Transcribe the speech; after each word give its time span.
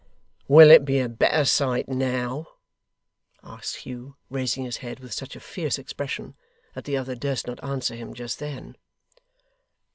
'Will 0.47 0.71
it 0.71 0.83
be 0.83 0.97
a 0.99 1.07
better 1.07 1.45
sight 1.45 1.87
now?' 1.87 2.47
asked 3.43 3.85
Hugh, 3.85 4.15
raising 4.31 4.65
his 4.65 4.77
head, 4.77 4.99
with 4.99 5.13
such 5.13 5.35
a 5.35 5.39
fierce 5.39 5.77
expression, 5.77 6.33
that 6.73 6.85
the 6.85 6.97
other 6.97 7.13
durst 7.13 7.45
not 7.45 7.63
answer 7.63 7.93
him 7.93 8.15
just 8.15 8.39
then. 8.39 8.77